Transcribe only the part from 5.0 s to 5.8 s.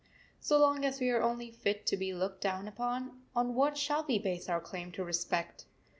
respect?